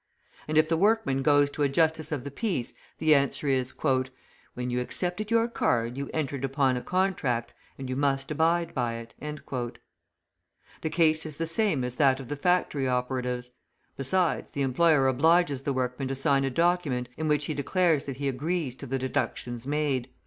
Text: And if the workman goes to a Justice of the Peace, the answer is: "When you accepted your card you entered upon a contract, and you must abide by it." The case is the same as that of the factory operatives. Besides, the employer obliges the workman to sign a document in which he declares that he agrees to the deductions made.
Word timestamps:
And 0.47 0.57
if 0.57 0.67
the 0.67 0.77
workman 0.77 1.21
goes 1.21 1.51
to 1.51 1.61
a 1.61 1.69
Justice 1.69 2.11
of 2.11 2.23
the 2.23 2.31
Peace, 2.31 2.73
the 2.97 3.13
answer 3.13 3.47
is: 3.47 3.71
"When 4.55 4.71
you 4.71 4.79
accepted 4.79 5.29
your 5.29 5.47
card 5.47 5.95
you 5.95 6.09
entered 6.11 6.43
upon 6.43 6.75
a 6.75 6.81
contract, 6.81 7.53
and 7.77 7.87
you 7.87 7.95
must 7.95 8.31
abide 8.31 8.73
by 8.73 8.95
it." 8.95 9.13
The 10.81 10.89
case 10.89 11.23
is 11.23 11.37
the 11.37 11.45
same 11.45 11.83
as 11.83 11.97
that 11.97 12.19
of 12.19 12.29
the 12.29 12.35
factory 12.35 12.87
operatives. 12.87 13.51
Besides, 13.95 14.49
the 14.49 14.63
employer 14.63 15.07
obliges 15.07 15.61
the 15.61 15.71
workman 15.73 16.07
to 16.07 16.15
sign 16.15 16.45
a 16.45 16.49
document 16.49 17.07
in 17.15 17.27
which 17.27 17.45
he 17.45 17.53
declares 17.53 18.05
that 18.05 18.17
he 18.17 18.27
agrees 18.27 18.75
to 18.77 18.87
the 18.87 18.97
deductions 18.97 19.67
made. 19.67 20.09